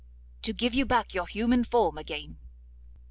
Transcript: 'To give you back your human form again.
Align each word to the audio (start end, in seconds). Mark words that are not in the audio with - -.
'To 0.41 0.51
give 0.51 0.73
you 0.73 0.83
back 0.83 1.13
your 1.13 1.27
human 1.27 1.63
form 1.63 1.95
again. 1.95 2.39